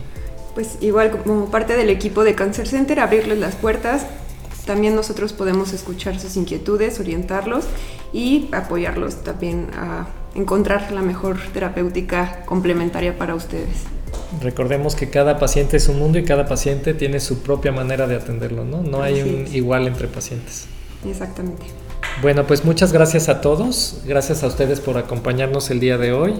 Pues 0.54 0.78
igual 0.80 1.10
como 1.10 1.50
parte 1.50 1.76
del 1.76 1.90
equipo 1.90 2.24
de 2.24 2.34
Cancer 2.34 2.66
Center, 2.66 2.98
abrirles 2.98 3.38
las 3.38 3.54
puertas 3.54 4.06
también 4.70 4.94
nosotros 4.94 5.32
podemos 5.32 5.72
escuchar 5.72 6.20
sus 6.20 6.36
inquietudes, 6.36 7.00
orientarlos 7.00 7.64
y 8.12 8.48
apoyarlos 8.52 9.16
también 9.24 9.68
a 9.74 10.06
encontrar 10.34 10.92
la 10.92 11.02
mejor 11.02 11.38
terapéutica 11.52 12.42
complementaria 12.46 13.16
para 13.18 13.34
ustedes. 13.34 13.84
Recordemos 14.42 14.94
que 14.94 15.10
cada 15.10 15.38
paciente 15.38 15.76
es 15.76 15.88
un 15.88 15.98
mundo 15.98 16.18
y 16.18 16.24
cada 16.24 16.46
paciente 16.46 16.94
tiene 16.94 17.20
su 17.20 17.42
propia 17.42 17.72
manera 17.72 18.06
de 18.06 18.16
atenderlo, 18.16 18.64
¿no? 18.64 18.82
No 18.82 19.02
hay 19.02 19.22
un 19.22 19.52
igual 19.54 19.86
entre 19.86 20.08
pacientes. 20.08 20.66
Exactamente. 21.08 21.64
Bueno, 22.22 22.46
pues 22.46 22.64
muchas 22.64 22.92
gracias 22.92 23.28
a 23.28 23.40
todos, 23.40 24.02
gracias 24.06 24.42
a 24.44 24.46
ustedes 24.46 24.80
por 24.80 24.98
acompañarnos 24.98 25.70
el 25.70 25.80
día 25.80 25.98
de 25.98 26.12
hoy. 26.12 26.34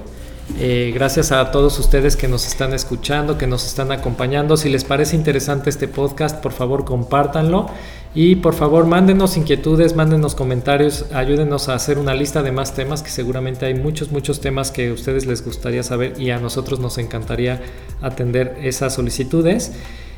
Eh, 0.58 0.90
gracias 0.94 1.32
a 1.32 1.50
todos 1.50 1.78
ustedes 1.78 2.16
que 2.16 2.28
nos 2.28 2.46
están 2.46 2.74
escuchando, 2.74 3.38
que 3.38 3.46
nos 3.46 3.66
están 3.66 3.92
acompañando. 3.92 4.56
Si 4.56 4.68
les 4.68 4.84
parece 4.84 5.16
interesante 5.16 5.70
este 5.70 5.88
podcast, 5.88 6.42
por 6.42 6.52
favor 6.52 6.84
compártanlo 6.84 7.70
y 8.14 8.36
por 8.36 8.54
favor 8.54 8.86
mándenos 8.86 9.36
inquietudes, 9.36 9.94
mándenos 9.94 10.34
comentarios, 10.34 11.04
ayúdenos 11.12 11.68
a 11.68 11.74
hacer 11.74 11.98
una 11.98 12.14
lista 12.14 12.42
de 12.42 12.50
más 12.50 12.74
temas, 12.74 13.02
que 13.02 13.10
seguramente 13.10 13.66
hay 13.66 13.74
muchos, 13.74 14.10
muchos 14.10 14.40
temas 14.40 14.72
que 14.72 14.88
a 14.88 14.92
ustedes 14.92 15.26
les 15.26 15.44
gustaría 15.44 15.84
saber 15.84 16.20
y 16.20 16.30
a 16.30 16.38
nosotros 16.38 16.80
nos 16.80 16.98
encantaría 16.98 17.60
atender 18.02 18.58
esas 18.62 18.94
solicitudes. 18.94 19.72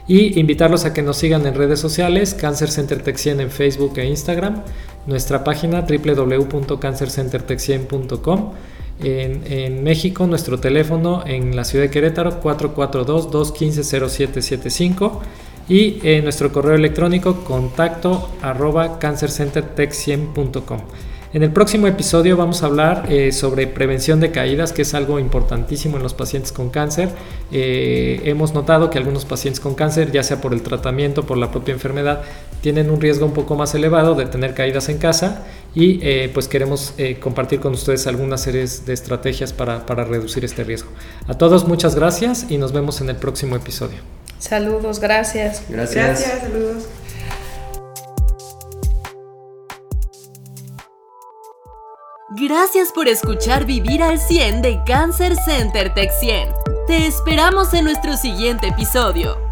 Y 0.08 0.40
invitarlos 0.40 0.84
a 0.84 0.92
que 0.92 1.02
nos 1.02 1.18
sigan 1.18 1.46
en 1.46 1.54
redes 1.54 1.78
sociales, 1.78 2.34
Cancer 2.34 2.68
Center 2.68 3.00
Texien 3.00 3.40
en 3.40 3.52
Facebook 3.52 3.96
e 3.98 4.06
Instagram, 4.06 4.64
nuestra 5.06 5.44
página 5.44 5.82
www.cancercentertexien.com 5.82 8.50
en, 9.02 9.82
México, 9.82 10.26
nuestro 10.26 10.58
teléfono 10.58 11.22
en 11.26 11.56
la 11.56 11.64
ciudad 11.64 11.84
de 11.84 11.90
Querétaro, 11.90 12.42
442-215-0775 12.42 15.20
y 15.68 15.98
en 16.02 16.24
nuestro 16.24 16.52
correo 16.52 16.74
electrónico 16.74 17.44
contacto 17.44 18.28
arroba 18.42 18.98
cancercentertech100.com. 18.98 20.80
En 21.34 21.42
el 21.42 21.50
próximo 21.50 21.86
episodio 21.86 22.36
vamos 22.36 22.62
a 22.62 22.66
hablar 22.66 23.06
eh, 23.08 23.32
sobre 23.32 23.66
prevención 23.66 24.20
de 24.20 24.30
caídas, 24.30 24.74
que 24.74 24.82
es 24.82 24.92
algo 24.92 25.18
importantísimo 25.18 25.96
en 25.96 26.02
los 26.02 26.12
pacientes 26.12 26.52
con 26.52 26.68
cáncer. 26.68 27.08
Eh, 27.50 28.20
hemos 28.26 28.52
notado 28.52 28.90
que 28.90 28.98
algunos 28.98 29.24
pacientes 29.24 29.58
con 29.58 29.74
cáncer, 29.74 30.12
ya 30.12 30.22
sea 30.22 30.42
por 30.42 30.52
el 30.52 30.60
tratamiento, 30.60 31.24
por 31.24 31.38
la 31.38 31.50
propia 31.50 31.72
enfermedad, 31.72 32.20
tienen 32.60 32.90
un 32.90 33.00
riesgo 33.00 33.24
un 33.24 33.32
poco 33.32 33.56
más 33.56 33.74
elevado 33.74 34.14
de 34.14 34.26
tener 34.26 34.52
caídas 34.52 34.90
en 34.90 34.98
casa 34.98 35.46
y 35.74 36.00
eh, 36.02 36.30
pues 36.34 36.48
queremos 36.48 36.92
compartir 37.20 37.60
con 37.60 37.72
ustedes 37.72 38.06
algunas 38.06 38.42
series 38.42 38.84
de 38.84 38.92
estrategias 38.92 39.54
para, 39.54 39.86
para 39.86 40.04
reducir 40.04 40.44
este 40.44 40.64
riesgo. 40.64 40.90
A 41.28 41.38
todos 41.38 41.66
muchas 41.66 41.94
gracias 41.94 42.44
y 42.50 42.58
nos 42.58 42.72
vemos 42.72 43.00
en 43.00 43.08
el 43.08 43.16
próximo 43.16 43.56
episodio. 43.56 43.98
Saludos, 44.38 45.00
gracias. 45.00 45.62
Gracias. 45.70 46.20
Gracias, 46.20 46.40
saludos. 46.42 46.88
Gracias 52.44 52.90
por 52.90 53.06
escuchar 53.06 53.66
Vivir 53.66 54.02
al 54.02 54.18
100 54.18 54.62
de 54.62 54.82
Cancer 54.84 55.36
Center 55.46 55.94
Tech 55.94 56.10
100. 56.18 56.48
Te 56.88 57.06
esperamos 57.06 57.72
en 57.72 57.84
nuestro 57.84 58.16
siguiente 58.16 58.66
episodio. 58.66 59.51